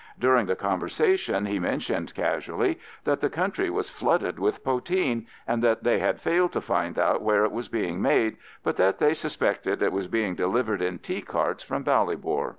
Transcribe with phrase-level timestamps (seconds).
[0.17, 5.83] During the conversation he mentioned casually that the country was flooded with poteen, and that
[5.83, 9.83] they had failed to find out where it was being made, but that they suspected
[9.83, 12.49] it was being delivered in tea carts from Ballybor.